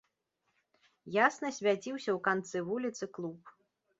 Ясна 1.25 1.51
свяціўся 1.57 2.09
ў 2.13 2.19
канцы 2.27 2.57
вуліцы 2.69 3.03
клуб. 3.19 3.55